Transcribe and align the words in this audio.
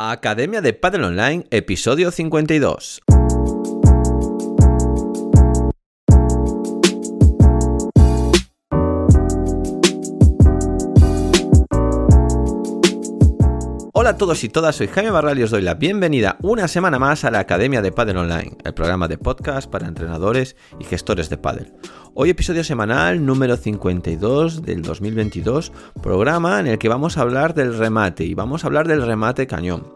Academia 0.00 0.60
de 0.60 0.74
Padel 0.74 1.02
Online, 1.02 1.44
episodio 1.50 2.12
52. 2.12 3.02
Hola 14.08 14.14
a 14.14 14.18
todos 14.18 14.42
y 14.42 14.48
todas, 14.48 14.74
soy 14.74 14.86
Jaime 14.86 15.10
Barral 15.10 15.38
y 15.38 15.42
os 15.42 15.50
doy 15.50 15.60
la 15.60 15.74
bienvenida 15.74 16.38
una 16.40 16.66
semana 16.66 16.98
más 16.98 17.26
a 17.26 17.30
la 17.30 17.40
Academia 17.40 17.82
de 17.82 17.92
Padel 17.92 18.16
Online, 18.16 18.56
el 18.64 18.72
programa 18.72 19.06
de 19.06 19.18
podcast 19.18 19.68
para 19.68 19.86
entrenadores 19.86 20.56
y 20.80 20.84
gestores 20.84 21.28
de 21.28 21.36
pádel. 21.36 21.74
Hoy 22.14 22.30
episodio 22.30 22.64
semanal 22.64 23.26
número 23.26 23.58
52 23.58 24.62
del 24.62 24.80
2022, 24.80 25.72
programa 26.02 26.58
en 26.58 26.68
el 26.68 26.78
que 26.78 26.88
vamos 26.88 27.18
a 27.18 27.20
hablar 27.20 27.52
del 27.52 27.76
remate 27.76 28.24
y 28.24 28.32
vamos 28.32 28.64
a 28.64 28.68
hablar 28.68 28.88
del 28.88 29.04
remate 29.04 29.46
cañón. 29.46 29.92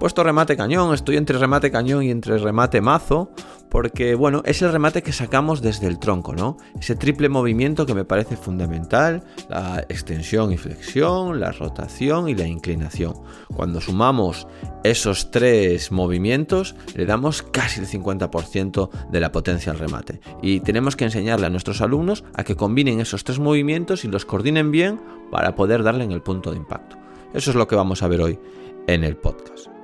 Puesto 0.00 0.24
remate 0.24 0.56
cañón, 0.56 0.92
estoy 0.92 1.16
entre 1.16 1.38
remate 1.38 1.70
cañón 1.70 2.02
y 2.02 2.10
entre 2.10 2.38
remate 2.38 2.80
mazo, 2.80 3.30
porque 3.72 4.14
bueno, 4.14 4.42
es 4.44 4.60
el 4.60 4.70
remate 4.70 5.02
que 5.02 5.14
sacamos 5.14 5.62
desde 5.62 5.86
el 5.86 5.98
tronco, 5.98 6.34
¿no? 6.34 6.58
Ese 6.78 6.94
triple 6.94 7.30
movimiento 7.30 7.86
que 7.86 7.94
me 7.94 8.04
parece 8.04 8.36
fundamental, 8.36 9.24
la 9.48 9.86
extensión 9.88 10.52
y 10.52 10.58
flexión, 10.58 11.40
la 11.40 11.52
rotación 11.52 12.28
y 12.28 12.34
la 12.34 12.46
inclinación. 12.46 13.14
Cuando 13.56 13.80
sumamos 13.80 14.46
esos 14.84 15.30
tres 15.30 15.90
movimientos, 15.90 16.76
le 16.94 17.06
damos 17.06 17.42
casi 17.42 17.80
el 17.80 17.86
50% 17.86 18.90
de 19.10 19.20
la 19.20 19.32
potencia 19.32 19.72
al 19.72 19.78
remate. 19.78 20.20
Y 20.42 20.60
tenemos 20.60 20.94
que 20.94 21.04
enseñarle 21.04 21.46
a 21.46 21.50
nuestros 21.50 21.80
alumnos 21.80 22.24
a 22.34 22.44
que 22.44 22.56
combinen 22.56 23.00
esos 23.00 23.24
tres 23.24 23.38
movimientos 23.38 24.04
y 24.04 24.08
los 24.08 24.26
coordinen 24.26 24.70
bien 24.70 25.00
para 25.30 25.54
poder 25.54 25.82
darle 25.82 26.04
en 26.04 26.12
el 26.12 26.20
punto 26.20 26.50
de 26.50 26.58
impacto. 26.58 26.98
Eso 27.32 27.48
es 27.48 27.56
lo 27.56 27.66
que 27.66 27.76
vamos 27.76 28.02
a 28.02 28.08
ver 28.08 28.20
hoy 28.20 28.38
en 28.86 29.02
el 29.02 29.16
podcast. 29.16 29.81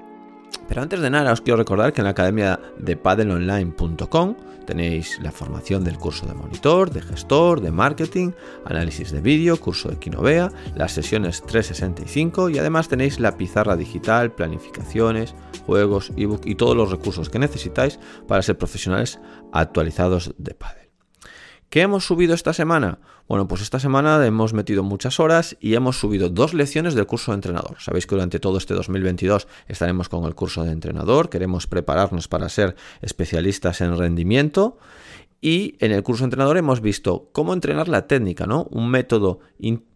Pero 0.69 0.83
antes 0.83 1.01
de 1.01 1.11
nada 1.11 1.33
os 1.33 1.41
quiero 1.41 1.57
recordar 1.57 1.93
que 1.93 2.03
en 2.03 2.05
la 2.05 2.11
academia 2.11 2.61
de 2.79 2.97
padelonline.com 2.97 4.37
tenéis 4.67 5.19
la 5.23 5.33
formación 5.33 5.83
del 5.83 5.97
curso 5.99 6.27
de 6.27 6.35
monitor, 6.35 6.91
de 6.91 7.01
gestor, 7.01 7.63
de 7.63 7.73
marketing, 7.73 8.33
análisis 8.67 9.11
de 9.11 9.23
vídeo, 9.23 9.59
curso 9.59 9.89
de 9.89 9.99
Quinovea, 9.99 10.53
las 10.77 10.93
sesiones 10.93 11.43
365 11.43 12.51
y 12.51 12.59
además 12.59 12.89
tenéis 12.89 13.19
la 13.19 13.39
pizarra 13.39 13.77
digital, 13.77 14.33
planificaciones, 14.33 15.35
juegos, 15.65 16.13
ebook 16.17 16.45
y 16.45 16.55
todos 16.55 16.77
los 16.77 16.91
recursos 16.91 17.31
que 17.31 17.39
necesitáis 17.39 17.99
para 18.27 18.43
ser 18.43 18.59
profesionales 18.59 19.19
actualizados 19.53 20.35
de 20.37 20.55
Padel. 20.55 20.88
¿Qué 21.71 21.83
hemos 21.83 22.07
subido 22.07 22.33
esta 22.33 22.55
semana? 22.55 22.99
Bueno, 23.29 23.47
pues 23.47 23.61
esta 23.61 23.79
semana 23.79 24.25
hemos 24.25 24.55
metido 24.55 24.83
muchas 24.83 25.21
horas 25.21 25.55
y 25.61 25.75
hemos 25.75 26.01
subido 26.01 26.31
dos 26.31 26.55
lecciones 26.55 26.95
del 26.95 27.05
curso 27.05 27.33
de 27.33 27.37
entrenador. 27.37 27.77
Sabéis 27.79 28.07
que 28.07 28.15
durante 28.15 28.41
todo 28.41 28.57
este 28.57 28.73
2022 28.73 29.47
estaremos 29.67 30.09
con 30.09 30.25
el 30.25 30.35
curso 30.35 30.65
de 30.65 30.73
entrenador, 30.73 31.29
queremos 31.29 31.67
prepararnos 31.67 32.27
para 32.27 32.49
ser 32.49 32.75
especialistas 33.03 33.83
en 33.83 33.99
rendimiento 33.99 34.79
y 35.43 35.77
en 35.81 35.93
el 35.93 36.03
curso 36.03 36.23
de 36.23 36.29
entrenador 36.29 36.57
hemos 36.57 36.81
visto 36.81 37.29
cómo 37.33 37.53
entrenar 37.53 37.89
la 37.89 38.07
técnica, 38.07 38.47
¿no? 38.47 38.67
Un 38.71 38.89
método 38.89 39.41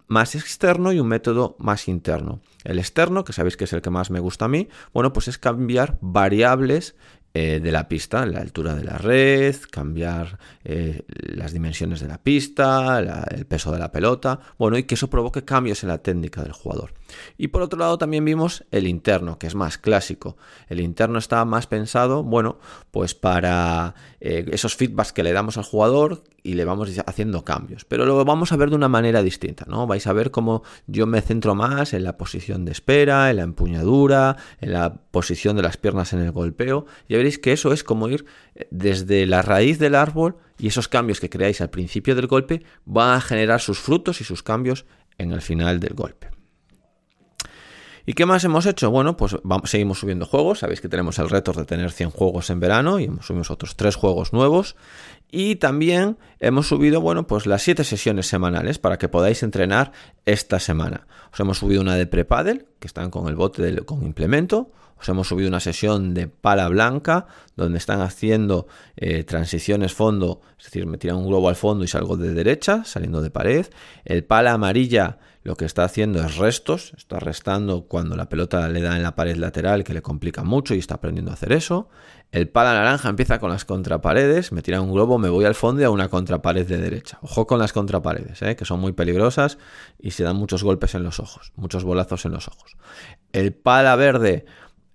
más 0.09 0.35
externo 0.35 0.93
y 0.93 1.01
un 1.01 1.09
método 1.09 1.57
más 1.59 1.89
interno. 1.89 2.43
El 2.65 2.79
externo, 2.79 3.25
que 3.25 3.33
sabéis 3.33 3.57
que 3.57 3.65
es 3.65 3.73
el 3.73 3.81
que 3.81 3.89
más 3.89 4.11
me 4.11 4.21
gusta 4.21 4.45
a 4.45 4.49
mí, 4.49 4.69
bueno, 4.93 5.15
pues 5.15 5.27
es 5.27 5.39
cambiar 5.39 5.97
variables 6.03 6.97
eh, 7.35 7.61
de 7.61 7.73
la 7.73 7.89
pista, 7.89 8.27
la 8.27 8.41
altura 8.41 8.75
de 8.75 8.85
la 8.85 8.99
red, 8.99 9.57
cambiar 9.71 10.39
eh, 10.65 11.03
las 11.09 11.53
dimensiones 11.53 12.01
de 12.01 12.09
la 12.09 12.19
pista, 12.19 12.99
el 13.31 13.47
peso 13.47 13.73
de 13.73 13.79
la 13.79 13.91
pelota, 13.91 14.39
bueno, 14.59 14.77
y 14.77 14.83
que 14.85 14.97
eso 14.97 15.09
provoque 15.09 15.45
cambios 15.45 15.83
en 15.83 15.89
la 15.89 15.99
técnica 15.99 16.43
del 16.43 16.53
jugador. 16.53 16.93
Y 17.39 17.49
por 17.49 17.63
otro 17.63 17.79
lado 17.79 17.99
también 17.99 18.25
vimos 18.25 18.65
el 18.71 18.87
interno, 18.87 19.39
que 19.39 19.47
es 19.47 19.55
más 19.55 19.79
clásico. 19.79 20.37
El 20.69 20.81
interno 20.81 21.19
está 21.19 21.45
más 21.45 21.67
pensado, 21.67 22.23
bueno, 22.23 22.59
pues 22.91 23.15
para 23.15 23.95
eh, 24.21 24.47
esos 24.53 24.77
feedbacks 24.77 25.13
que 25.13 25.23
le 25.23 25.33
damos 25.33 25.59
al 25.59 25.65
jugador 25.65 26.25
y 26.43 26.55
le 26.55 26.65
vamos 26.65 26.91
haciendo 27.07 27.45
cambios. 27.45 27.85
Pero 27.85 28.05
lo 28.05 28.25
vamos 28.25 28.53
a 28.53 28.57
ver 28.57 28.71
de 28.71 28.77
una 28.77 28.89
manera 28.89 29.23
distinta, 29.23 29.65
¿no? 29.69 29.87
Vais 29.87 30.07
a 30.07 30.13
ver 30.13 30.31
cómo 30.31 30.63
yo 30.87 31.07
me 31.07 31.21
centro 31.21 31.55
más 31.55 31.93
en 31.93 32.05
la 32.05 32.17
posición 32.17 32.65
de 32.65 32.73
espera, 32.73 33.31
en 33.31 33.37
la 33.37 33.43
empuñadura, 33.43 34.37
en 34.61 34.73
la 34.73 34.95
posición 34.95 35.57
de 35.57 35.63
las 35.63 35.77
piernas 35.77 36.13
en 36.13 36.21
el 36.21 36.33
golpeo. 36.33 36.87
Y 37.09 37.15
veréis 37.15 37.39
que 37.39 37.53
eso 37.53 37.73
es 37.73 37.85
como 37.85 38.09
ir 38.09 38.25
eh, 38.55 38.67
desde 38.71 39.27
la 39.27 39.43
raíz 39.43 39.79
del 39.79 39.95
árbol 39.95 40.37
y 40.59 40.69
esos 40.69 40.89
cambios 40.89 41.21
que 41.21 41.31
creáis 41.31 41.61
al 41.61 41.71
principio 41.71 42.15
del 42.15 42.27
golpe 42.27 42.63
van 42.85 43.17
a 43.17 43.21
generar 43.21 43.61
sus 43.61 43.79
frutos 43.79 44.21
y 44.21 44.25
sus 44.25 44.43
cambios 44.43 44.85
en 45.19 45.33
el 45.33 45.41
final 45.41 45.81
del 45.81 45.95
golpe. 45.95 46.31
¿Y 48.05 48.15
qué 48.15 48.27
más 48.27 48.43
hemos 48.45 48.67
hecho? 48.67 48.91
Bueno, 48.91 49.17
pues 49.17 49.37
seguimos 49.65 50.01
subiendo 50.01 50.27
juegos. 50.27 50.61
Sabéis 50.61 50.81
que 50.81 50.89
tenemos 50.89 51.19
el 51.19 51.31
reto 51.31 51.53
de 51.53 51.65
tener 51.65 51.91
100 51.93 52.11
juegos 52.11 52.51
en 52.51 52.59
verano 52.59 52.99
y 52.99 53.05
hemos 53.05 53.27
subido 53.27 53.45
otros 53.49 53.77
3 53.77 53.95
juegos 53.95 54.33
nuevos. 54.33 54.77
Y 55.31 55.57
también 55.57 56.19
hemos 56.41 56.67
subido, 56.69 57.01
bueno, 57.01 57.27
pues 57.27 57.47
las 57.47 57.63
7 57.63 57.85
sesiones 57.85 58.27
semanales 58.27 58.79
para 58.79 58.99
que 58.99 59.09
podáis 59.09 59.43
entrenar 59.43 59.93
esta 60.27 60.59
semana. 60.59 61.07
Os 61.33 61.41
hemos 61.41 61.59
subido 61.59 61.81
una 61.81 61.95
de 61.95 62.07
prepadel, 62.07 62.67
que 62.81 62.87
están 62.87 63.11
con 63.11 63.29
el 63.29 63.37
bote 63.37 63.77
con 63.85 64.03
implemento. 64.03 64.73
Os 65.01 65.09
hemos 65.09 65.29
subido 65.29 65.49
una 65.49 65.61
sesión 65.61 66.15
de 66.15 66.29
pala 66.29 66.69
blanca, 66.69 67.27
donde 67.57 67.79
están 67.79 68.03
haciendo 68.03 68.67
eh, 68.97 69.25
transiciones 69.25 69.95
fondo, 69.95 70.43
es 70.59 70.67
decir, 70.67 70.87
me 70.87 70.99
tiran 70.99 71.17
un 71.17 71.27
globo 71.27 71.49
al 71.49 71.57
fondo 71.57 71.83
y 71.83 71.89
salgo 71.89 72.17
de 72.17 72.33
derecha, 72.35 72.85
saliendo 72.85 73.21
de 73.21 73.31
pared. 73.31 73.67
El 74.05 74.23
pala 74.23 74.53
amarilla 74.53 75.19
lo 75.45 75.57
que 75.57 75.65
está 75.65 75.85
haciendo 75.85 76.21
es 76.25 76.37
restos, 76.37 76.93
está 76.97 77.19
restando 77.19 77.87
cuando 77.87 78.17
la 78.17 78.29
pelota 78.29 78.69
le 78.69 78.81
da 78.81 78.97
en 78.97 79.03
la 79.03 79.17
pared 79.17 79.37
lateral 79.37 79.83
que 79.83 79.93
le 79.93 80.03
complica 80.03 80.45
mucho 80.45 80.75
y 80.75 80.79
está 80.79 80.95
aprendiendo 80.95 81.31
a 81.31 81.35
hacer 81.35 81.53
eso. 81.53 81.89
El 82.31 82.49
pala 82.49 82.73
naranja 82.75 83.09
empieza 83.09 83.39
con 83.41 83.51
las 83.51 83.65
contraparedes, 83.65 84.53
me 84.53 84.63
tira 84.63 84.81
un 84.81 84.93
globo, 84.93 85.19
me 85.19 85.29
voy 85.29 85.45
al 85.45 85.55
fondo 85.55 85.83
y 85.83 85.85
a 85.85 85.91
una 85.91 86.09
contrapared 86.09 86.67
de 86.67 86.79
derecha. 86.79 87.19
Ojo 87.23 87.47
con 87.47 87.59
las 87.59 87.73
contraparedes, 87.73 88.41
¿eh? 88.43 88.57
que 88.57 88.65
son 88.65 88.81
muy 88.81 88.93
peligrosas 88.93 89.59
y 89.99 90.13
se 90.13 90.23
dan 90.23 90.37
muchos 90.37 90.63
golpes 90.63 90.95
en 90.95 91.03
los 91.03 91.19
ojos, 91.19 91.53
muchos 91.57 91.85
bolazos 91.85 92.25
en 92.25 92.33
los 92.33 92.49
ojos. 92.49 92.77
El 93.33 93.53
pala 93.53 93.97
verde 93.97 94.47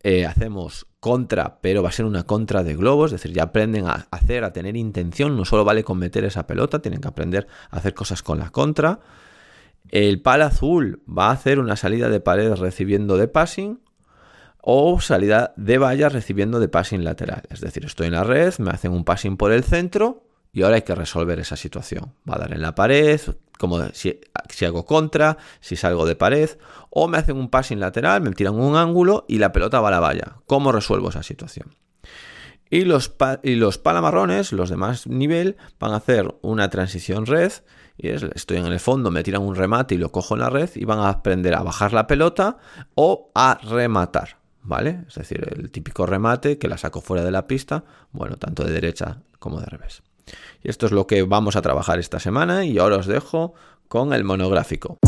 eh, 0.03 0.25
hacemos 0.25 0.87
contra, 0.99 1.59
pero 1.61 1.83
va 1.83 1.89
a 1.89 1.91
ser 1.91 2.05
una 2.05 2.23
contra 2.23 2.63
de 2.63 2.75
globos, 2.75 3.11
es 3.11 3.21
decir, 3.21 3.35
ya 3.35 3.43
aprenden 3.43 3.87
a 3.87 4.07
hacer, 4.11 4.43
a 4.43 4.53
tener 4.53 4.77
intención, 4.77 5.35
no 5.35 5.45
solo 5.45 5.65
vale 5.65 5.83
con 5.83 5.99
meter 5.99 6.23
esa 6.23 6.47
pelota, 6.47 6.79
tienen 6.79 7.01
que 7.01 7.07
aprender 7.07 7.47
a 7.69 7.77
hacer 7.77 7.93
cosas 7.93 8.23
con 8.23 8.39
la 8.39 8.49
contra. 8.49 8.99
El 9.89 10.21
pal 10.21 10.41
azul 10.41 11.01
va 11.07 11.27
a 11.27 11.31
hacer 11.31 11.59
una 11.59 11.75
salida 11.75 12.09
de 12.09 12.19
pared 12.19 12.53
recibiendo 12.53 13.17
de 13.17 13.27
passing 13.27 13.79
o 14.61 14.99
salida 14.99 15.53
de 15.55 15.77
valla 15.77 16.09
recibiendo 16.09 16.59
de 16.59 16.67
passing 16.67 17.03
lateral. 17.03 17.43
Es 17.49 17.61
decir, 17.61 17.85
estoy 17.85 18.07
en 18.07 18.13
la 18.13 18.23
red, 18.23 18.53
me 18.59 18.71
hacen 18.71 18.91
un 18.91 19.05
passing 19.05 19.37
por 19.37 19.51
el 19.51 19.63
centro 19.63 20.23
y 20.51 20.63
ahora 20.63 20.75
hay 20.75 20.81
que 20.81 20.95
resolver 20.95 21.39
esa 21.39 21.55
situación. 21.55 22.13
Va 22.29 22.35
a 22.35 22.39
dar 22.39 22.53
en 22.53 22.61
la 22.61 22.75
pared, 22.75 23.21
como 23.57 23.81
si, 23.93 24.19
hago 24.65 24.85
contra, 24.85 25.37
si 25.61 25.75
salgo 25.75 26.05
de 26.05 26.15
pared, 26.15 26.49
o 26.89 27.07
me 27.07 27.17
hacen 27.17 27.37
un 27.37 27.49
passing 27.49 27.79
lateral, 27.79 28.21
me 28.21 28.31
tiran 28.31 28.55
un 28.55 28.75
ángulo 28.75 29.25
y 29.27 29.37
la 29.37 29.51
pelota 29.51 29.79
va 29.79 29.87
a 29.89 29.91
la 29.91 29.99
valla. 29.99 30.37
¿Cómo 30.47 30.71
resuelvo 30.71 31.09
esa 31.09 31.23
situación? 31.23 31.75
Y 32.69 32.81
los, 32.83 33.15
y 33.43 33.55
los 33.55 33.77
palamarrones, 33.77 34.51
los 34.51 34.69
de 34.69 34.75
más 34.75 35.07
nivel, 35.07 35.55
van 35.79 35.93
a 35.93 35.97
hacer 35.97 36.35
una 36.41 36.69
transición 36.69 37.25
red 37.25 37.53
y 37.97 38.09
estoy 38.09 38.57
en 38.57 38.67
el 38.67 38.79
fondo, 38.79 39.09
me 39.09 39.23
tiran 39.23 39.41
un 39.41 39.55
remate 39.55 39.95
y 39.95 39.97
lo 39.97 40.11
cojo 40.11 40.35
en 40.35 40.41
la 40.41 40.49
red 40.49 40.69
y 40.75 40.85
van 40.85 40.99
a 40.99 41.09
aprender 41.09 41.55
a 41.55 41.63
bajar 41.63 41.93
la 41.93 42.05
pelota 42.05 42.57
o 42.95 43.31
a 43.33 43.59
rematar, 43.63 44.37
¿vale? 44.61 45.03
Es 45.07 45.15
decir, 45.15 45.47
el 45.55 45.71
típico 45.71 46.05
remate 46.05 46.59
que 46.59 46.67
la 46.67 46.77
saco 46.77 47.01
fuera 47.01 47.23
de 47.23 47.31
la 47.31 47.47
pista, 47.47 47.83
bueno, 48.11 48.37
tanto 48.37 48.63
de 48.63 48.71
derecha 48.71 49.17
como 49.39 49.59
de 49.59 49.65
revés. 49.65 50.03
Y 50.63 50.69
esto 50.69 50.85
es 50.85 50.91
lo 50.91 51.07
que 51.07 51.23
vamos 51.23 51.55
a 51.55 51.61
trabajar 51.61 51.99
esta 51.99 52.19
semana 52.19 52.65
y 52.65 52.77
ahora 52.77 52.97
os 52.97 53.07
dejo 53.07 53.53
con 53.87 54.13
el 54.13 54.23
monográfico. 54.23 54.99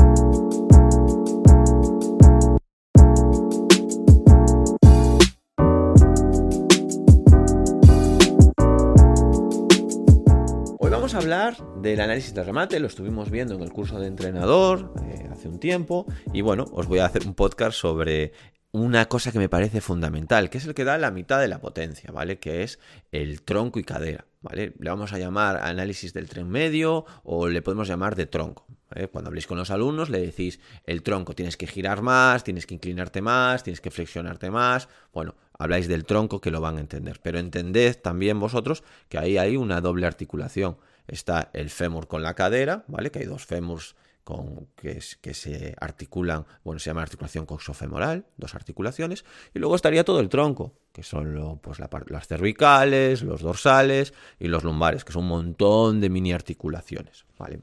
Hablar 11.14 11.58
del 11.82 12.02
análisis 12.02 12.34
de 12.36 12.44
remate, 12.44 12.80
lo 12.80 12.88
estuvimos 12.88 13.32
viendo 13.32 13.56
en 13.56 13.62
el 13.62 13.72
curso 13.72 14.00
de 14.00 14.08
entrenador 14.08 14.94
eh, 15.04 15.28
hace 15.32 15.48
un 15.48 15.60
tiempo 15.60 16.06
y 16.34 16.42
bueno, 16.42 16.66
os 16.72 16.88
voy 16.88 17.00
a 17.00 17.06
hacer 17.06 17.26
un 17.26 17.34
podcast 17.34 17.78
sobre 17.78 18.32
una 18.72 19.08
cosa 19.08 19.32
que 19.32 19.40
me 19.40 19.50
parece 19.50 19.82
fundamental, 19.82 20.52
que 20.52 20.60
es 20.60 20.66
el 20.66 20.76
que 20.76 20.84
da 20.84 21.00
la 21.00 21.10
mitad 21.10 21.40
de 21.40 21.48
la 21.48 21.62
potencia, 21.62 22.12
¿vale? 22.12 22.38
Que 22.38 22.62
es 22.62 22.80
el 23.12 23.42
tronco 23.42 23.80
y 23.80 23.84
cadera, 23.84 24.26
¿vale? 24.42 24.74
Le 24.78 24.90
vamos 24.90 25.12
a 25.12 25.18
llamar 25.18 25.58
análisis 25.64 26.14
del 26.14 26.30
tren 26.30 26.48
medio 26.48 27.06
o 27.24 27.48
le 27.48 27.64
podemos 27.64 27.88
llamar 27.88 28.16
de 28.16 28.28
tronco. 28.28 28.68
Cuando 29.12 29.30
habléis 29.30 29.48
con 29.48 29.58
los 29.58 29.72
alumnos 29.72 30.10
le 30.10 30.20
decís 30.20 30.60
el 30.86 31.02
tronco, 31.02 31.34
tienes 31.34 31.58
que 31.58 31.68
girar 31.68 32.02
más, 32.02 32.44
tienes 32.44 32.66
que 32.66 32.76
inclinarte 32.76 33.22
más, 33.22 33.64
tienes 33.64 33.82
que 33.82 33.92
flexionarte 33.92 34.52
más. 34.52 34.90
Bueno, 35.14 35.36
habláis 35.58 35.88
del 35.88 36.06
tronco 36.06 36.42
que 36.42 36.52
lo 36.52 36.62
van 36.62 36.78
a 36.78 36.82
entender, 36.82 37.20
pero 37.22 37.40
entended 37.40 37.98
también 38.00 38.40
vosotros 38.40 38.84
que 39.08 39.18
ahí 39.18 39.38
hay 39.38 39.58
una 39.58 39.82
doble 39.82 40.06
articulación 40.06 40.78
está 41.10 41.50
el 41.54 41.70
fémur 41.70 42.08
con 42.08 42.24
la 42.24 42.34
cadera, 42.34 42.86
¿vale? 42.88 43.12
Que 43.12 43.20
hay 43.20 43.26
dos 43.26 43.46
fémurs 43.46 43.96
con, 44.24 44.68
que, 44.76 45.02
se 45.02 45.76
articulan, 45.80 46.46
bueno, 46.64 46.80
se 46.80 46.90
llama 46.90 47.02
articulación 47.02 47.46
coxofemoral, 47.46 48.26
dos 48.38 48.54
articulaciones, 48.54 49.26
y 49.54 49.60
luego 49.60 49.76
estaría 49.76 50.04
todo 50.04 50.20
el 50.20 50.30
tronco, 50.30 50.76
que 50.94 51.02
son 51.02 51.60
pues 51.62 51.80
las 51.80 52.28
cervicales, 52.28 53.24
los 53.24 53.42
dorsales 53.42 54.14
y 54.40 54.48
los 54.48 54.64
lumbares, 54.64 55.04
que 55.04 55.14
son 55.14 55.24
un 55.24 55.30
montón 55.30 56.00
de 56.00 56.10
mini 56.10 56.32
articulaciones, 56.32 57.26
¿vale? 57.38 57.62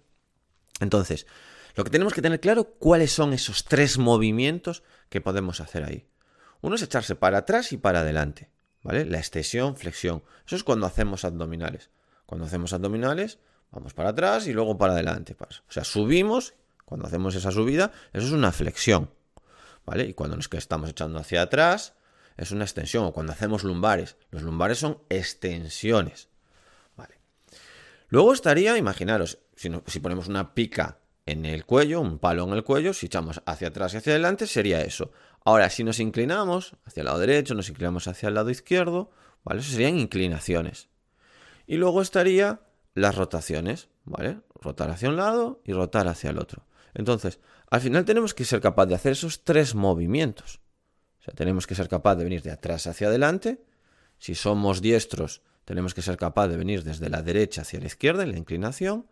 Entonces, 0.81 1.27
lo 1.77 1.85
que 1.85 1.91
tenemos 1.91 2.15
que 2.15 2.23
tener 2.23 2.41
claro, 2.41 2.65
cuáles 2.65 3.13
son 3.13 3.33
esos 3.33 3.65
tres 3.65 3.99
movimientos 3.99 4.83
que 5.09 5.21
podemos 5.21 5.61
hacer 5.61 5.85
ahí. 5.85 6.07
Uno 6.63 6.75
es 6.75 6.83
echarse 6.83 7.15
para 7.15 7.39
atrás 7.39 7.73
y 7.73 7.77
para 7.77 8.01
adelante, 8.01 8.51
¿vale? 8.83 9.05
La 9.05 9.19
extensión, 9.19 9.77
flexión. 9.77 10.25
Eso 10.47 10.57
es 10.57 10.65
cuando 10.65 10.87
hacemos 10.87 11.25
abdominales. 11.25 11.91
Cuando 12.27 12.47
hacemos 12.47 12.73
abdominales, 12.73 13.39
vamos 13.71 13.95
para 13.95 14.11
atrás 14.11 14.47
y 14.47 14.53
luego 14.53 14.77
para 14.77 14.93
adelante. 14.93 15.37
O 15.41 15.73
sea, 15.73 15.85
subimos, 15.85 16.55
cuando 16.85 17.07
hacemos 17.07 17.35
esa 17.35 17.51
subida, 17.51 17.93
eso 18.13 18.27
es 18.27 18.33
una 18.33 18.53
flexión, 18.53 19.11
¿vale? 19.85 20.05
Y 20.05 20.15
cuando 20.15 20.37
nos 20.37 20.49
estamos 20.53 20.91
echando 20.91 21.19
hacia 21.19 21.43
atrás, 21.43 21.95
es 22.37 22.51
una 22.51 22.65
extensión. 22.65 23.05
O 23.05 23.13
cuando 23.13 23.33
hacemos 23.33 23.65
lumbares, 23.65 24.17
los 24.31 24.43
lumbares 24.43 24.79
son 24.79 24.99
extensiones, 25.09 26.29
¿vale? 26.97 27.21
Luego 28.09 28.33
estaría, 28.33 28.77
imaginaros, 28.77 29.39
si, 29.55 29.71
si 29.87 30.01
ponemos 30.01 30.29
una 30.29 30.55
pica 30.55 30.99
en 31.27 31.45
el 31.45 31.65
cuello, 31.65 32.01
un 32.01 32.19
palo 32.19 32.45
en 32.45 32.53
el 32.53 32.65
cuello, 32.65 32.93
si 32.93 33.07
echamos 33.07 33.43
hacia 33.47 33.69
atrás 33.69 33.95
y 33.95 33.99
hacia 33.99 34.13
adelante, 34.13 34.47
sería 34.47 34.81
eso. 34.81 35.13
Ahora, 35.45 35.71
si 35.71 35.85
nos 35.85 36.01
inclinamos 36.01 36.75
hacia 36.85 37.03
el 37.03 37.07
lado 37.07 37.19
derecho, 37.19 37.55
nos 37.55 37.69
inclinamos 37.69 38.09
hacia 38.09 38.29
el 38.29 38.35
lado 38.35 38.51
izquierdo, 38.51 39.11
¿vale? 39.45 39.61
Eso 39.61 39.71
serían 39.71 39.99
inclinaciones. 39.99 40.89
Y 41.67 41.77
luego 41.77 42.03
estaría 42.03 42.61
las 42.95 43.15
rotaciones, 43.15 43.89
¿vale? 44.05 44.41
Rotar 44.61 44.91
hacia 44.91 45.09
un 45.09 45.17
lado 45.17 45.61
y 45.65 45.73
rotar 45.73 46.09
hacia 46.09 46.31
el 46.31 46.39
otro. 46.39 46.65
Entonces, 46.95 47.41
al 47.71 47.81
final 47.81 48.05
tenemos 48.05 48.35
que 48.35 48.45
ser 48.45 48.61
capaz 48.61 48.87
de 48.87 48.95
hacer 48.95 49.13
esos 49.13 49.45
tres 49.45 49.75
movimientos. 49.75 50.61
O 51.21 51.25
sea, 51.25 51.35
tenemos 51.35 51.67
que 51.67 51.75
ser 51.75 51.89
capaz 51.89 52.17
de 52.17 52.25
venir 52.25 52.43
de 52.43 52.53
atrás 52.53 52.87
hacia 52.87 53.09
adelante. 53.09 53.63
Si 54.19 54.35
somos 54.35 54.81
diestros, 54.81 55.43
tenemos 55.65 55.93
que 55.93 56.03
ser 56.03 56.17
capaz 56.17 56.49
de 56.49 56.57
venir 56.57 56.85
desde 56.85 57.11
la 57.11 57.23
derecha 57.23 57.63
hacia 57.63 57.81
la 57.81 57.87
izquierda 57.87 58.23
en 58.23 58.33
la 58.33 58.39
inclinación 58.39 59.07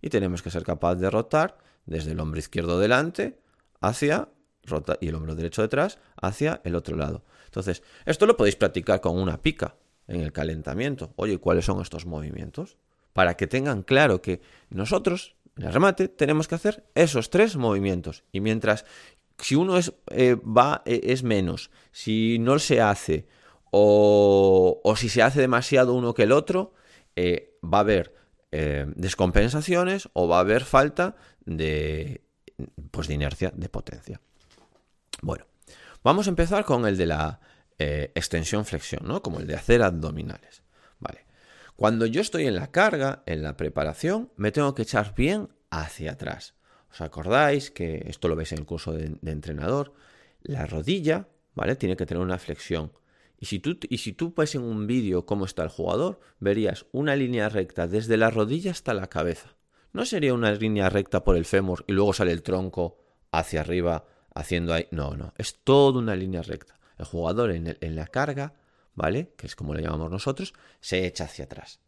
y 0.00 0.08
tenemos 0.08 0.42
que 0.42 0.50
ser 0.50 0.64
capaz 0.64 0.96
de 0.96 1.10
rotar 1.10 1.58
desde 1.86 2.12
el 2.12 2.20
hombro 2.20 2.38
izquierdo 2.40 2.78
delante 2.78 3.38
hacia 3.80 4.30
y 5.00 5.08
el 5.08 5.14
hombro 5.14 5.34
derecho 5.34 5.62
detrás 5.62 5.98
hacia 6.20 6.60
el 6.64 6.74
otro 6.74 6.96
lado. 6.96 7.24
Entonces, 7.46 7.82
esto 8.04 8.26
lo 8.26 8.36
podéis 8.36 8.56
practicar 8.56 9.00
con 9.00 9.18
una 9.18 9.40
pica 9.40 9.76
en 10.08 10.22
el 10.22 10.32
calentamiento. 10.32 11.12
Oye, 11.16 11.38
¿cuáles 11.38 11.66
son 11.66 11.80
estos 11.80 12.06
movimientos? 12.06 12.76
Para 13.12 13.36
que 13.36 13.46
tengan 13.46 13.82
claro 13.82 14.20
que 14.20 14.40
nosotros, 14.70 15.36
en 15.56 15.66
el 15.66 15.72
remate, 15.72 16.08
tenemos 16.08 16.48
que 16.48 16.56
hacer 16.56 16.84
esos 16.94 17.30
tres 17.30 17.56
movimientos. 17.56 18.24
Y 18.32 18.40
mientras, 18.40 18.84
si 19.38 19.54
uno 19.54 19.76
es, 19.76 19.92
eh, 20.10 20.34
va, 20.34 20.82
eh, 20.86 21.00
es 21.04 21.22
menos, 21.22 21.70
si 21.92 22.38
no 22.38 22.58
se 22.58 22.80
hace, 22.80 23.26
o, 23.70 24.80
o, 24.82 24.96
si 24.96 25.08
se 25.08 25.22
hace 25.22 25.40
demasiado 25.40 25.92
uno 25.94 26.14
que 26.14 26.22
el 26.22 26.32
otro, 26.32 26.72
eh, 27.14 27.56
va 27.62 27.78
a 27.78 27.82
haber 27.82 28.18
descompensaciones 28.50 30.08
o 30.14 30.26
va 30.26 30.38
a 30.38 30.40
haber 30.40 30.64
falta 30.64 31.16
de, 31.44 32.22
pues 32.90 33.06
de 33.06 33.12
inercia, 33.12 33.52
de 33.54 33.68
potencia. 33.68 34.22
Bueno, 35.20 35.44
vamos 36.02 36.28
a 36.28 36.30
empezar 36.30 36.64
con 36.64 36.86
el 36.86 36.96
de 36.96 37.04
la 37.04 37.40
eh, 37.78 38.12
extensión-flexión, 38.14 39.06
¿no? 39.06 39.22
Como 39.22 39.40
el 39.40 39.46
de 39.46 39.54
hacer 39.54 39.82
abdominales. 39.82 40.62
Vale. 40.98 41.26
Cuando 41.76 42.06
yo 42.06 42.20
estoy 42.20 42.46
en 42.46 42.56
la 42.56 42.70
carga, 42.70 43.22
en 43.26 43.42
la 43.42 43.56
preparación, 43.56 44.32
me 44.36 44.52
tengo 44.52 44.74
que 44.74 44.82
echar 44.82 45.14
bien 45.14 45.48
hacia 45.70 46.12
atrás. 46.12 46.54
¿Os 46.90 47.00
acordáis 47.00 47.70
que 47.70 48.04
esto 48.06 48.28
lo 48.28 48.36
veis 48.36 48.52
en 48.52 48.58
el 48.58 48.66
curso 48.66 48.92
de, 48.92 49.16
de 49.20 49.30
entrenador? 49.30 49.94
La 50.42 50.66
rodilla, 50.66 51.28
¿vale? 51.54 51.76
Tiene 51.76 51.96
que 51.96 52.06
tener 52.06 52.22
una 52.22 52.38
flexión 52.38 52.92
y 53.40 53.46
si 53.46 53.60
tú, 53.60 53.78
y 53.88 53.98
si 53.98 54.12
tú 54.12 54.34
ves 54.36 54.54
en 54.54 54.62
un 54.62 54.86
vídeo 54.86 55.24
cómo 55.24 55.44
está 55.44 55.62
el 55.62 55.68
jugador, 55.68 56.18
verías 56.40 56.86
una 56.90 57.14
línea 57.14 57.48
recta 57.48 57.86
desde 57.86 58.16
la 58.16 58.30
rodilla 58.30 58.72
hasta 58.72 58.94
la 58.94 59.06
cabeza. 59.06 59.56
No 59.92 60.04
sería 60.04 60.34
una 60.34 60.52
línea 60.52 60.90
recta 60.90 61.22
por 61.24 61.36
el 61.36 61.44
fémur 61.44 61.84
y 61.86 61.92
luego 61.92 62.12
sale 62.12 62.32
el 62.32 62.42
tronco 62.42 62.98
hacia 63.30 63.60
arriba 63.60 64.04
haciendo 64.34 64.74
ahí. 64.74 64.86
No, 64.90 65.16
no, 65.16 65.32
es 65.38 65.60
toda 65.62 66.00
una 66.00 66.16
línea 66.16 66.42
recta. 66.42 66.77
El 66.98 67.04
jugador 67.04 67.50
en, 67.52 67.96
la 67.96 68.06
carga, 68.06 68.54
¿vale? 68.94 69.32
Que 69.36 69.46
es 69.46 69.56
como 69.56 69.74
le 69.74 69.82
llamamos 69.82 70.10
nosotros, 70.10 70.54
se 70.80 71.06
echa 71.06 71.24
hacia 71.24 71.44
atrás. 71.44 71.80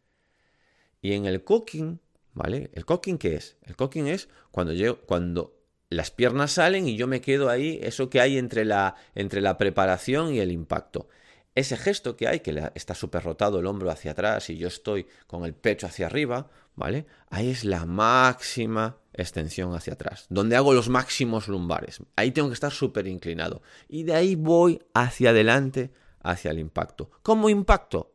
Y 1.03 1.15
en 1.15 1.27
el 1.27 1.45
cooking, 1.45 2.01
¿vale? 2.33 2.71
¿El 2.75 2.85
cooking 2.85 3.19
qué 3.19 3.35
es? 3.35 3.57
El 3.63 3.77
cooking 3.77 4.07
es 4.07 4.29
cuando, 4.51 4.73
yo, 4.73 5.01
cuando 5.03 5.57
las 5.89 6.11
piernas 6.11 6.53
salen 6.53 6.87
y 6.87 6.97
yo 6.97 7.07
me 7.07 7.21
quedo 7.21 7.49
ahí, 7.49 7.81
eso 7.83 8.09
que 8.09 8.21
hay 8.21 8.39
entre 8.39 8.65
la, 8.65 8.95
entre 9.15 9.41
la 9.41 9.59
preparación 9.59 10.33
y 10.33 10.39
el 10.39 10.53
impacto 10.53 11.09
ese 11.55 11.77
gesto 11.77 12.17
que 12.17 12.29
hay, 12.29 12.41
que 12.41 12.71
está 12.75 12.95
súper 12.95 13.23
rotado 13.23 13.59
el 13.59 13.67
hombro 13.67 13.91
hacia 13.91 14.13
atrás 14.13 14.51
y 14.51 14.57
yo 14.57 14.69
estoy 14.69 15.07
con 15.27 15.45
el 15.45 15.55
pecho 15.55 15.87
hacia 15.87 16.07
arriba, 16.07 16.49
¿vale? 16.77 17.07
Ahí 17.29 17.51
es 17.51 17.65
la 17.65 17.87
máxima 17.87 18.99
extensión 19.23 19.75
hacia 19.75 19.95
atrás, 19.95 20.27
donde 20.29 20.57
hago 20.57 20.73
los 20.73 20.89
máximos 20.89 21.49
lumbares. 21.49 22.01
Ahí 22.17 22.31
tengo 22.31 22.49
que 22.49 22.55
estar 22.55 22.73
súper 22.73 23.07
inclinado. 23.07 23.63
Y 23.89 24.05
de 24.05 24.15
ahí 24.15 24.35
voy 24.35 24.81
hacia 24.95 25.31
adelante, 25.31 25.93
hacia 26.23 26.51
el 26.51 26.59
impacto. 26.59 27.11
¿Cómo 27.23 27.49
impacto? 27.49 28.15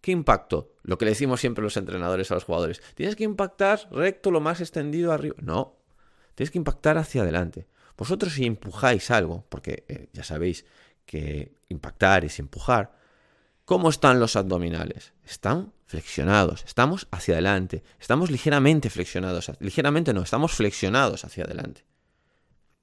¿Qué 0.00 0.12
impacto? 0.12 0.74
Lo 0.82 0.98
que 0.98 1.04
le 1.04 1.12
decimos 1.12 1.40
siempre 1.40 1.64
los 1.64 1.76
entrenadores 1.76 2.30
a 2.30 2.34
los 2.34 2.44
jugadores. 2.44 2.80
Tienes 2.94 3.16
que 3.16 3.24
impactar 3.24 3.88
recto, 3.90 4.30
lo 4.30 4.40
más 4.40 4.60
extendido 4.60 5.12
arriba. 5.12 5.36
No, 5.40 5.76
tienes 6.34 6.50
que 6.50 6.58
impactar 6.58 6.96
hacia 6.98 7.22
adelante. 7.22 7.66
Vosotros 7.96 8.34
si 8.34 8.46
empujáis 8.46 9.10
algo, 9.10 9.44
porque 9.48 9.84
eh, 9.88 10.08
ya 10.12 10.22
sabéis 10.22 10.64
que 11.06 11.54
impactar 11.68 12.24
es 12.24 12.38
empujar. 12.38 12.92
¿Cómo 13.66 13.88
están 13.88 14.20
los 14.20 14.36
abdominales? 14.36 15.12
Están 15.24 15.72
flexionados, 15.86 16.62
estamos 16.64 17.08
hacia 17.10 17.34
adelante, 17.34 17.82
estamos 17.98 18.30
ligeramente 18.30 18.90
flexionados, 18.90 19.50
ligeramente 19.58 20.14
no, 20.14 20.22
estamos 20.22 20.52
flexionados 20.52 21.24
hacia 21.24 21.42
adelante. 21.42 21.84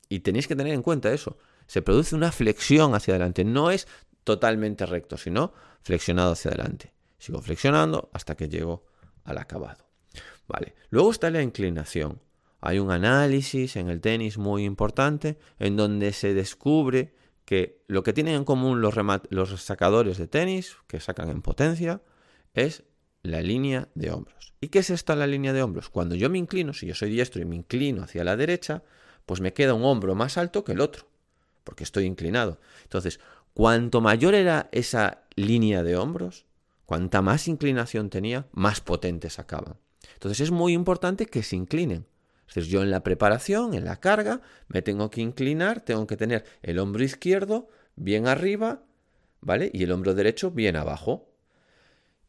Y 0.09 0.19
tenéis 0.19 0.45
que 0.45 0.57
tener 0.57 0.73
en 0.73 0.81
cuenta 0.81 1.13
eso, 1.13 1.37
se 1.67 1.81
produce 1.81 2.15
una 2.15 2.33
flexión 2.33 2.95
hacia 2.95 3.13
adelante, 3.13 3.45
no 3.45 3.71
es 3.71 3.87
totalmente 4.25 4.85
recto, 4.85 5.15
sino 5.15 5.53
flexionado 5.83 6.33
hacia 6.33 6.51
adelante. 6.51 6.93
Sigo 7.17 7.41
flexionando 7.41 8.09
hasta 8.11 8.35
que 8.35 8.49
llego 8.49 8.85
al 9.23 9.37
acabado. 9.37 9.87
Vale, 10.49 10.75
luego 10.89 11.11
está 11.11 11.29
la 11.29 11.41
inclinación. 11.41 12.21
Hay 12.59 12.79
un 12.79 12.91
análisis 12.91 13.77
en 13.77 13.89
el 13.89 14.01
tenis 14.01 14.37
muy 14.37 14.65
importante 14.65 15.39
en 15.59 15.77
donde 15.77 16.11
se 16.11 16.33
descubre 16.33 17.15
que 17.45 17.83
lo 17.87 18.03
que 18.03 18.13
tienen 18.13 18.35
en 18.35 18.45
común 18.45 18.81
los, 18.81 18.95
los 19.29 19.61
sacadores 19.61 20.17
de 20.17 20.27
tenis, 20.27 20.77
que 20.87 20.99
sacan 20.99 21.29
en 21.29 21.41
potencia, 21.41 22.01
es 22.53 22.83
la 23.21 23.41
línea 23.41 23.89
de 23.95 24.11
hombros. 24.11 24.53
¿Y 24.61 24.69
qué 24.69 24.79
es 24.79 24.89
esta 24.89 25.15
la 25.15 25.27
línea 25.27 25.53
de 25.53 25.61
hombros? 25.61 25.89
Cuando 25.89 26.15
yo 26.15 26.29
me 26.29 26.37
inclino, 26.37 26.73
si 26.73 26.87
yo 26.87 26.95
soy 26.95 27.09
diestro 27.09 27.41
y 27.41 27.45
me 27.45 27.55
inclino 27.55 28.03
hacia 28.03 28.23
la 28.23 28.35
derecha, 28.35 28.83
pues 29.25 29.41
me 29.41 29.53
queda 29.53 29.73
un 29.73 29.83
hombro 29.83 30.15
más 30.15 30.37
alto 30.37 30.63
que 30.63 30.73
el 30.73 30.81
otro, 30.81 31.07
porque 31.63 31.83
estoy 31.83 32.05
inclinado. 32.05 32.59
Entonces, 32.83 33.19
cuanto 33.53 34.01
mayor 34.01 34.35
era 34.35 34.69
esa 34.71 35.23
línea 35.35 35.83
de 35.83 35.97
hombros, 35.97 36.45
cuanta 36.85 37.21
más 37.21 37.47
inclinación 37.47 38.09
tenía, 38.09 38.47
más 38.51 38.81
potentes 38.81 39.33
sacaban. 39.33 39.77
Entonces 40.13 40.41
es 40.41 40.51
muy 40.51 40.73
importante 40.73 41.25
que 41.25 41.43
se 41.43 41.55
inclinen. 41.55 42.05
Entonces 42.47 42.67
yo 42.67 42.83
en 42.83 42.91
la 42.91 43.03
preparación, 43.03 43.73
en 43.73 43.85
la 43.85 43.99
carga, 43.99 44.41
me 44.67 44.81
tengo 44.81 45.09
que 45.09 45.21
inclinar, 45.21 45.81
tengo 45.81 46.05
que 46.07 46.17
tener 46.17 46.43
el 46.61 46.79
hombro 46.79 47.03
izquierdo 47.03 47.69
bien 47.95 48.27
arriba, 48.27 48.83
¿vale? 49.41 49.71
Y 49.73 49.83
el 49.83 49.91
hombro 49.91 50.13
derecho 50.13 50.51
bien 50.51 50.75
abajo. 50.75 51.29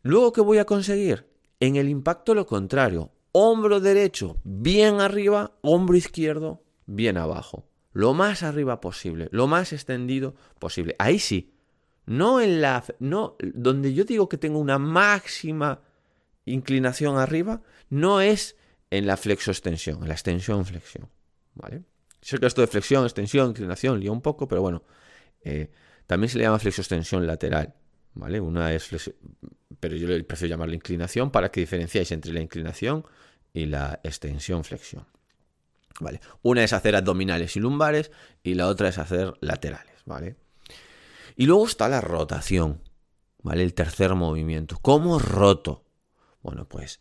Luego, 0.03 0.33
¿qué 0.33 0.41
voy 0.41 0.59
a 0.59 0.65
conseguir? 0.65 1.27
En 1.61 1.77
el 1.77 1.89
impacto 1.89 2.35
lo 2.35 2.47
contrario. 2.47 3.11
Hombro 3.33 3.81
derecho 3.81 4.39
bien 4.45 5.01
arriba, 5.01 5.53
hombro 5.63 5.97
izquierdo 5.97 6.63
bien 6.87 7.17
abajo. 7.17 7.67
Lo 7.93 8.13
más 8.13 8.43
arriba 8.43 8.81
posible, 8.81 9.29
lo 9.31 9.47
más 9.47 9.73
extendido 9.73 10.35
posible. 10.59 10.95
Ahí 10.99 11.19
sí. 11.19 11.51
No 12.07 12.41
en 12.41 12.61
la 12.61 12.85
no 12.99 13.37
donde 13.41 13.95
yo 13.95 14.05
digo 14.05 14.29
que 14.29 14.37
tengo 14.37 14.59
una 14.59 14.79
máxima 14.79 15.81
inclinación 16.45 17.17
arriba, 17.17 17.63
no 17.89 18.21
es 18.21 18.57
en 18.91 19.07
la 19.07 19.17
flexo-extensión, 19.17 20.03
en 20.03 20.09
la 20.09 20.15
extensión-flexión. 20.15 21.09
¿Vale? 21.55 21.83
Sé 22.21 22.39
que 22.39 22.47
esto 22.47 22.61
de 22.61 22.67
flexión, 22.67 23.05
extensión, 23.05 23.51
inclinación 23.51 24.01
lía 24.01 24.11
un 24.11 24.23
poco, 24.23 24.49
pero 24.49 24.63
bueno, 24.63 24.83
eh, 25.43 25.71
también 26.07 26.31
se 26.31 26.39
le 26.39 26.45
llama 26.45 26.59
flexo-extensión 26.59 27.27
lateral. 27.27 27.75
¿Vale? 28.15 28.41
Una 28.41 28.73
es 28.73 28.91
pero 29.81 29.97
yo 29.97 30.09
prefiero 30.27 30.55
llamarla 30.55 30.77
inclinación 30.77 31.31
para 31.31 31.51
que 31.51 31.61
diferenciáis 31.61 32.13
entre 32.13 32.33
la 32.33 32.41
inclinación 32.41 33.05
y 33.53 33.67
la 33.67 34.01
extensión-flexión. 34.03 35.07
¿Vale? 36.01 36.21
Una 36.43 36.65
es 36.65 36.73
hacer 36.73 36.97
abdominales 36.97 37.57
y 37.57 37.61
lumbares 37.61 38.11
y 38.43 38.55
la 38.55 38.69
otra 38.69 38.89
es 38.89 38.99
hacer 38.99 39.35
laterales, 39.41 40.03
¿vale? 40.07 40.37
Y 41.37 41.47
luego 41.47 41.67
está 41.67 41.89
la 41.89 42.01
rotación, 42.01 42.83
¿vale? 43.43 43.63
El 43.63 43.75
tercer 43.75 44.15
movimiento. 44.15 44.79
¿Cómo 44.81 45.19
roto? 45.19 45.85
Bueno, 46.43 46.69
pues 46.69 47.01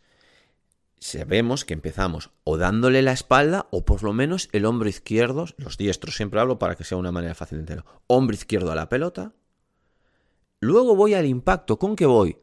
sabemos 1.03 1.65
que 1.65 1.73
empezamos 1.73 2.31
o 2.45 2.57
dándole 2.57 3.01
la 3.01 3.11
espalda 3.11 3.67
o 3.71 3.83
por 3.83 4.03
lo 4.03 4.13
menos 4.13 4.47
el 4.53 4.65
hombro 4.65 4.87
izquierdo, 4.87 5.45
los 5.57 5.77
diestros 5.77 6.15
siempre 6.15 6.39
hablo 6.39 6.59
para 6.59 6.75
que 6.75 6.85
sea 6.85 6.97
una 6.97 7.11
manera 7.11 7.35
fácil 7.35 7.57
de 7.57 7.61
entender, 7.63 7.85
hombro 8.07 8.33
izquierdo 8.33 8.71
a 8.71 8.75
la 8.75 8.87
pelota. 8.87 9.33
Luego 10.61 10.95
voy 10.95 11.13
al 11.13 11.25
impacto, 11.25 11.77
¿con 11.77 11.97
qué 11.97 12.05
voy? 12.05 12.37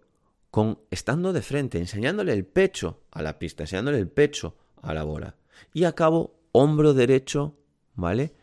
Con 0.50 0.78
estando 0.90 1.32
de 1.32 1.40
frente, 1.40 1.78
enseñándole 1.78 2.34
el 2.34 2.44
pecho 2.44 3.00
a 3.10 3.22
la 3.22 3.38
pista, 3.38 3.62
enseñándole 3.62 3.98
el 3.98 4.08
pecho 4.08 4.56
a 4.82 4.92
la 4.92 5.04
bola. 5.04 5.36
Y 5.72 5.84
acabo 5.84 6.38
hombro 6.52 6.92
derecho, 6.92 7.56
¿vale? 7.94 8.34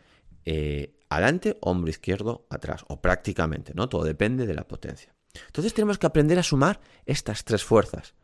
Eh, 0.46 0.98
adelante, 1.10 1.58
hombro 1.62 1.92
izquierdo 1.92 2.48
atrás, 2.50 2.86
o 2.88 3.02
prácticamente, 3.02 3.74
¿no? 3.76 3.88
Todo 3.88 4.04
depende 4.04 4.48
de 4.48 4.56
la 4.56 4.68
potencia. 4.68 5.14
Entonces 5.46 5.76
tenemos 5.76 6.00
que 6.00 6.08
aprender 6.08 6.40
a 6.40 6.44
sumar 6.44 6.80
estas 7.06 7.44
tres 7.44 7.64
fuerzas 7.64 8.16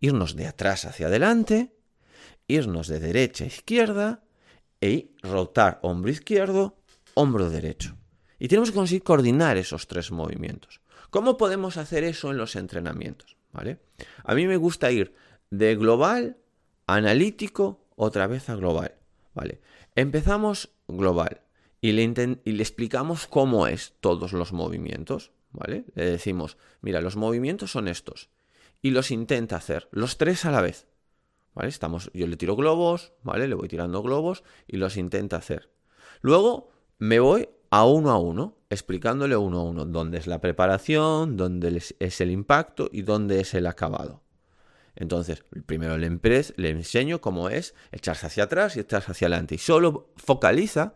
irnos 0.00 0.34
de 0.34 0.46
atrás 0.46 0.84
hacia 0.84 1.06
adelante, 1.06 1.76
irnos 2.48 2.88
de 2.88 3.00
derecha 3.00 3.44
a 3.44 3.52
izquierda 3.52 4.24
e 4.80 5.12
rotar 5.22 5.78
hombro 5.82 6.10
izquierdo, 6.10 6.80
hombro 7.14 7.50
derecho. 7.50 7.96
Y 8.38 8.48
tenemos 8.48 8.70
que 8.70 8.76
conseguir 8.76 9.04
coordinar 9.04 9.56
esos 9.58 9.86
tres 9.86 10.10
movimientos. 10.10 10.80
¿Cómo 11.10 11.36
podemos 11.36 11.76
hacer 11.76 12.04
eso 12.04 12.30
en 12.30 12.38
los 12.38 12.56
entrenamientos? 12.56 13.36
¿Vale? 13.52 13.80
A 14.24 14.34
mí 14.34 14.46
me 14.46 14.56
gusta 14.56 14.90
ir 14.90 15.14
de 15.50 15.76
global 15.76 16.38
analítico 16.86 17.84
otra 17.96 18.26
vez 18.26 18.48
a 18.48 18.56
global. 18.56 18.94
¿Vale? 19.34 19.60
Empezamos 19.94 20.70
global 20.88 21.42
y 21.80 21.92
le, 21.92 22.02
y 22.44 22.52
le 22.52 22.62
explicamos 22.62 23.26
cómo 23.26 23.66
es 23.66 23.94
todos 24.00 24.32
los 24.32 24.52
movimientos. 24.52 25.32
¿Vale? 25.52 25.84
Le 25.94 26.08
decimos, 26.08 26.56
mira, 26.80 27.00
los 27.00 27.16
movimientos 27.16 27.72
son 27.72 27.88
estos 27.88 28.30
y 28.82 28.90
los 28.90 29.10
intenta 29.10 29.56
hacer, 29.56 29.88
los 29.92 30.18
tres 30.18 30.44
a 30.44 30.50
la 30.50 30.60
vez. 30.60 30.86
¿Vale? 31.54 31.68
Estamos, 31.68 32.10
yo 32.14 32.26
le 32.26 32.36
tiro 32.36 32.54
globos, 32.54 33.12
¿vale? 33.22 33.48
Le 33.48 33.56
voy 33.56 33.68
tirando 33.68 34.02
globos 34.02 34.44
y 34.68 34.76
los 34.76 34.96
intenta 34.96 35.36
hacer. 35.36 35.70
Luego 36.20 36.70
me 36.98 37.18
voy 37.18 37.48
a 37.70 37.84
uno 37.84 38.10
a 38.10 38.18
uno, 38.18 38.56
explicándole 38.70 39.36
uno 39.36 39.60
a 39.60 39.64
uno 39.64 39.84
dónde 39.84 40.18
es 40.18 40.26
la 40.26 40.40
preparación, 40.40 41.36
dónde 41.36 41.82
es 41.98 42.20
el 42.20 42.30
impacto 42.30 42.88
y 42.92 43.02
dónde 43.02 43.40
es 43.40 43.54
el 43.54 43.66
acabado. 43.66 44.22
Entonces, 44.96 45.44
primero 45.66 45.96
le, 45.96 46.08
le 46.56 46.70
enseño 46.70 47.20
cómo 47.20 47.48
es 47.48 47.74
echarse 47.92 48.26
hacia 48.26 48.44
atrás 48.44 48.76
y 48.76 48.80
echarse 48.80 49.12
hacia 49.12 49.28
adelante. 49.28 49.54
Y 49.54 49.58
solo 49.58 50.12
focaliza, 50.16 50.94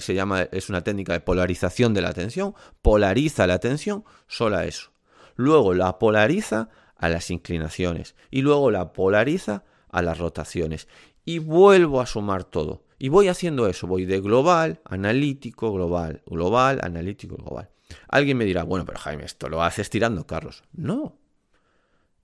se 0.00 0.14
llama, 0.14 0.42
es 0.42 0.68
una 0.68 0.82
técnica 0.82 1.12
de 1.12 1.20
polarización 1.20 1.94
de 1.94 2.02
la 2.02 2.10
atención, 2.10 2.54
polariza 2.82 3.46
la 3.46 3.54
atención 3.54 4.04
solo 4.26 4.56
a 4.56 4.64
eso. 4.64 4.90
Luego 5.36 5.74
la 5.74 5.98
polariza 5.98 6.68
a 6.96 7.08
las 7.08 7.30
inclinaciones 7.30 8.14
y 8.30 8.42
luego 8.42 8.70
la 8.70 8.92
polariza 8.92 9.64
a 9.90 10.02
las 10.02 10.18
rotaciones 10.18 10.88
y 11.24 11.38
vuelvo 11.38 12.00
a 12.00 12.06
sumar 12.06 12.44
todo. 12.44 12.84
Y 12.98 13.08
voy 13.08 13.28
haciendo 13.28 13.66
eso, 13.66 13.86
voy 13.86 14.06
de 14.06 14.20
global, 14.20 14.80
analítico, 14.84 15.72
global, 15.72 16.22
global, 16.26 16.80
analítico, 16.82 17.36
global. 17.36 17.70
Alguien 18.08 18.38
me 18.38 18.44
dirá, 18.44 18.64
bueno, 18.64 18.86
pero 18.86 18.98
Jaime, 18.98 19.24
esto 19.24 19.48
lo 19.48 19.62
haces 19.62 19.90
tirando 19.90 20.26
carros. 20.26 20.62
No. 20.72 21.18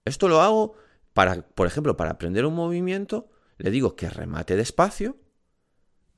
Esto 0.04 0.28
lo 0.28 0.40
hago 0.40 0.74
para, 1.12 1.42
por 1.42 1.66
ejemplo, 1.66 1.96
para 1.96 2.12
aprender 2.12 2.46
un 2.46 2.54
movimiento, 2.54 3.30
le 3.58 3.70
digo 3.70 3.94
que 3.96 4.08
remate 4.08 4.56
despacio, 4.56 5.16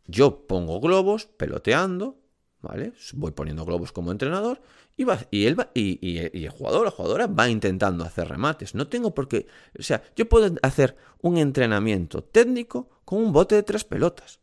yo 0.06 0.46
pongo 0.46 0.80
globos 0.80 1.26
peloteando, 1.26 2.18
¿vale? 2.64 2.92
Voy 3.12 3.30
poniendo 3.30 3.64
globos 3.64 3.92
como 3.92 4.10
entrenador 4.10 4.60
y, 4.96 5.04
y, 5.30 5.46
él 5.46 5.56
y, 5.74 6.18
el 6.18 6.50
jugador 6.50 6.80
o 6.80 6.84
la 6.84 6.90
jugadora 6.90 7.26
va 7.26 7.48
intentando 7.48 8.04
hacer 8.04 8.28
remates. 8.28 8.74
No 8.74 8.88
tengo 8.88 9.14
por 9.14 9.28
qué. 9.28 9.46
O 9.78 9.82
sea, 9.82 10.02
yo 10.16 10.28
puedo 10.28 10.54
hacer 10.62 10.96
un 11.20 11.38
entrenamiento 11.38 12.24
técnico 12.24 12.90
con 13.04 13.18
un 13.20 13.32
bote 13.32 13.54
de 13.54 13.62
tres 13.62 13.84
pelotas. 13.84 14.40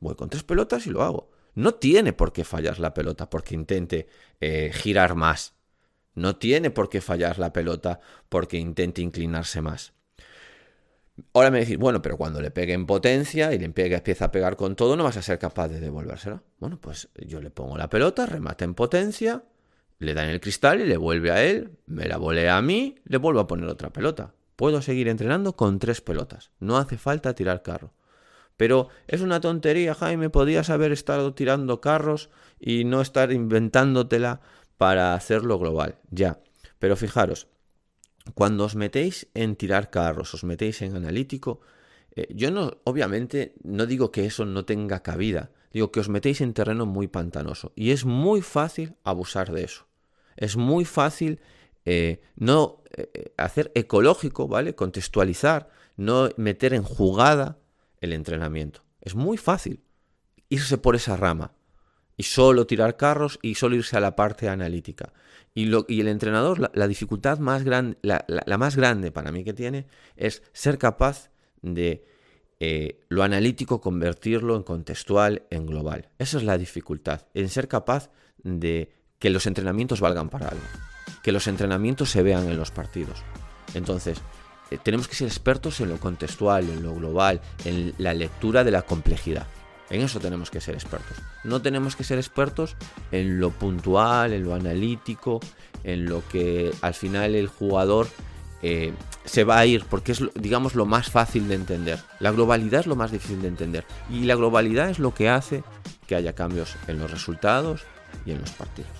Voy 0.00 0.14
con 0.14 0.28
tres 0.30 0.42
pelotas 0.42 0.86
y 0.86 0.90
lo 0.90 1.02
hago. 1.02 1.30
No 1.54 1.74
tiene 1.74 2.12
por 2.12 2.32
qué 2.32 2.44
fallar 2.44 2.80
la 2.80 2.94
pelota 2.94 3.28
porque 3.28 3.54
intente 3.54 4.08
eh, 4.40 4.70
girar 4.72 5.14
más. 5.14 5.54
No 6.14 6.36
tiene 6.36 6.70
por 6.70 6.88
qué 6.88 7.00
fallar 7.00 7.38
la 7.38 7.52
pelota 7.52 8.00
porque 8.28 8.58
intente 8.58 9.02
inclinarse 9.02 9.60
más. 9.60 9.92
Ahora 11.32 11.50
me 11.50 11.60
decís, 11.60 11.76
bueno, 11.78 12.02
pero 12.02 12.16
cuando 12.16 12.40
le 12.40 12.50
pegue 12.50 12.72
en 12.72 12.86
potencia 12.86 13.52
y 13.52 13.58
le 13.58 13.64
empieza 13.64 14.24
a 14.24 14.30
pegar 14.30 14.56
con 14.56 14.76
todo, 14.76 14.96
no 14.96 15.04
vas 15.04 15.16
a 15.16 15.22
ser 15.22 15.38
capaz 15.38 15.68
de 15.68 15.80
devolvérsela. 15.80 16.42
Bueno, 16.58 16.78
pues 16.80 17.08
yo 17.14 17.40
le 17.40 17.50
pongo 17.50 17.76
la 17.76 17.88
pelota, 17.88 18.26
remate 18.26 18.64
en 18.64 18.74
potencia, 18.74 19.44
le 19.98 20.14
dan 20.14 20.28
el 20.28 20.40
cristal 20.40 20.80
y 20.80 20.86
le 20.86 20.96
vuelve 20.96 21.30
a 21.30 21.44
él, 21.44 21.72
me 21.86 22.06
la 22.06 22.16
volea 22.16 22.56
a 22.56 22.62
mí, 22.62 22.96
le 23.04 23.18
vuelvo 23.18 23.40
a 23.40 23.46
poner 23.46 23.68
otra 23.68 23.90
pelota. 23.90 24.34
Puedo 24.56 24.82
seguir 24.82 25.08
entrenando 25.08 25.56
con 25.56 25.78
tres 25.78 26.00
pelotas. 26.00 26.50
No 26.58 26.76
hace 26.76 26.98
falta 26.98 27.34
tirar 27.34 27.62
carro. 27.62 27.94
Pero 28.56 28.88
es 29.06 29.22
una 29.22 29.40
tontería, 29.40 29.94
Jaime. 29.94 30.28
Podías 30.28 30.68
haber 30.68 30.92
estado 30.92 31.32
tirando 31.32 31.80
carros 31.80 32.28
y 32.58 32.84
no 32.84 33.00
estar 33.00 33.32
inventándotela 33.32 34.42
para 34.76 35.14
hacerlo 35.14 35.58
global. 35.58 35.96
Ya. 36.10 36.40
Pero 36.78 36.96
fijaros, 36.96 37.48
cuando 38.34 38.64
os 38.64 38.76
metéis 38.76 39.28
en 39.34 39.56
tirar 39.56 39.90
carros, 39.90 40.34
os 40.34 40.44
metéis 40.44 40.82
en 40.82 40.96
analítico, 40.96 41.60
eh, 42.16 42.28
yo 42.34 42.50
no, 42.50 42.78
obviamente, 42.84 43.54
no 43.62 43.86
digo 43.86 44.10
que 44.10 44.26
eso 44.26 44.44
no 44.44 44.64
tenga 44.64 45.02
cabida. 45.02 45.50
Digo 45.72 45.92
que 45.92 46.00
os 46.00 46.08
metéis 46.08 46.40
en 46.40 46.52
terreno 46.52 46.84
muy 46.84 47.06
pantanoso. 47.06 47.72
Y 47.76 47.92
es 47.92 48.04
muy 48.04 48.42
fácil 48.42 48.96
abusar 49.04 49.52
de 49.52 49.64
eso 49.64 49.90
es 50.40 50.56
muy 50.56 50.84
fácil 50.84 51.40
eh, 51.84 52.20
no 52.34 52.82
eh, 52.96 53.32
hacer 53.36 53.70
ecológico, 53.74 54.48
¿vale? 54.48 54.74
Contextualizar, 54.74 55.68
no 55.96 56.30
meter 56.36 56.74
en 56.74 56.82
jugada 56.82 57.58
el 58.00 58.12
entrenamiento. 58.12 58.82
Es 59.00 59.14
muy 59.14 59.36
fácil 59.36 59.82
irse 60.48 60.78
por 60.78 60.96
esa 60.96 61.16
rama 61.16 61.52
y 62.20 62.22
solo 62.22 62.66
tirar 62.66 62.98
carros 62.98 63.38
y 63.40 63.54
solo 63.54 63.76
irse 63.76 63.96
a 63.96 64.00
la 64.00 64.14
parte 64.14 64.46
analítica. 64.46 65.10
Y, 65.54 65.64
lo, 65.64 65.86
el 65.88 66.06
entrenador, 66.06 66.70
la, 66.74 66.86
dificultad 66.86 67.38
más 67.38 67.64
grande, 67.64 67.96
la, 68.02 68.58
más 68.58 68.76
grande 68.76 69.10
para 69.10 69.32
mí 69.32 69.42
que 69.42 69.54
tiene 69.54 69.86
es 70.16 70.42
ser 70.52 70.76
capaz 70.76 71.30
de 71.62 72.04
eh, 72.60 73.00
lo 73.08 73.22
analítico 73.22 73.80
convertirlo 73.80 74.54
en 74.54 74.64
contextual, 74.64 75.44
en 75.48 75.64
global. 75.64 76.10
Esa 76.18 76.36
es 76.36 76.44
la 76.44 76.58
dificultad, 76.58 77.22
en 77.32 77.48
ser 77.48 77.68
capaz 77.68 78.10
de 78.42 78.92
que 79.18 79.30
los 79.30 79.46
entrenamientos 79.46 80.02
valgan 80.02 80.28
para 80.28 80.48
algo, 80.48 80.66
que 81.22 81.32
los 81.32 81.46
entrenamientos 81.46 82.10
se 82.10 82.22
vean 82.22 82.50
en 82.50 82.58
los 82.58 82.70
partidos. 82.70 83.22
Entonces, 83.72 84.20
eh, 84.70 84.76
tenemos 84.76 85.08
que 85.08 85.14
ser 85.14 85.26
expertos 85.26 85.80
en 85.80 85.88
lo 85.88 85.98
contextual, 85.98 86.68
en 86.68 86.82
lo 86.82 86.94
global, 86.94 87.40
en 87.64 87.94
la 87.96 88.12
lectura 88.12 88.62
de 88.62 88.72
la 88.72 88.82
complejidad. 88.82 89.46
En 89.90 90.00
eso 90.02 90.20
tenemos 90.20 90.50
que 90.50 90.60
ser 90.60 90.74
expertos. 90.74 91.16
No 91.44 91.60
tenemos 91.60 91.96
que 91.96 92.04
ser 92.04 92.18
expertos 92.18 92.76
en 93.10 93.40
lo 93.40 93.50
puntual, 93.50 94.32
en 94.32 94.44
lo 94.44 94.54
analítico, 94.54 95.40
en 95.84 96.06
lo 96.06 96.22
que 96.28 96.70
al 96.80 96.94
final 96.94 97.34
el 97.34 97.48
jugador 97.48 98.06
eh, 98.62 98.92
se 99.24 99.44
va 99.44 99.58
a 99.58 99.66
ir, 99.66 99.84
porque 99.88 100.12
es, 100.12 100.22
digamos, 100.34 100.74
lo 100.74 100.86
más 100.86 101.10
fácil 101.10 101.48
de 101.48 101.54
entender. 101.54 101.98
La 102.20 102.30
globalidad 102.30 102.80
es 102.80 102.86
lo 102.86 102.96
más 102.96 103.10
difícil 103.10 103.42
de 103.42 103.48
entender. 103.48 103.84
Y 104.08 104.24
la 104.24 104.36
globalidad 104.36 104.90
es 104.90 104.98
lo 104.98 105.12
que 105.12 105.28
hace 105.28 105.64
que 106.06 106.14
haya 106.14 106.34
cambios 106.34 106.76
en 106.86 106.98
los 106.98 107.10
resultados 107.10 107.82
y 108.26 108.32
en 108.32 108.40
los 108.40 108.50
partidos. 108.50 108.90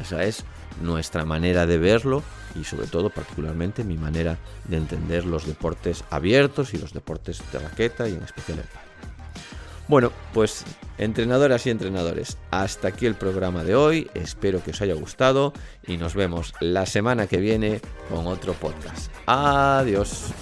Esa 0.00 0.24
es 0.24 0.44
nuestra 0.82 1.24
manera 1.24 1.66
de 1.66 1.78
verlo 1.78 2.22
y 2.54 2.64
sobre 2.64 2.86
todo 2.86 3.10
particularmente 3.10 3.84
mi 3.84 3.96
manera 3.96 4.38
de 4.64 4.76
entender 4.76 5.24
los 5.24 5.46
deportes 5.46 6.04
abiertos 6.10 6.74
y 6.74 6.78
los 6.78 6.92
deportes 6.92 7.42
de 7.52 7.58
raqueta 7.58 8.08
y 8.08 8.14
en 8.14 8.22
especial 8.22 8.58
el 8.58 8.64
pádel. 8.64 8.85
Bueno, 9.88 10.10
pues 10.34 10.64
entrenadoras 10.98 11.66
y 11.66 11.70
entrenadores, 11.70 12.38
hasta 12.50 12.88
aquí 12.88 13.06
el 13.06 13.14
programa 13.14 13.62
de 13.62 13.76
hoy, 13.76 14.10
espero 14.14 14.62
que 14.62 14.72
os 14.72 14.80
haya 14.82 14.94
gustado 14.94 15.52
y 15.86 15.96
nos 15.96 16.14
vemos 16.14 16.54
la 16.60 16.86
semana 16.86 17.28
que 17.28 17.38
viene 17.38 17.80
con 18.08 18.26
otro 18.26 18.54
podcast. 18.54 19.12
Adiós. 19.26 20.32